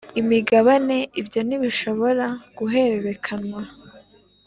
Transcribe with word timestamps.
imigabane 0.21 0.97
Ibyo 1.21 1.39
ntibishobora 1.47 2.25
guhererekanywa 2.57 3.63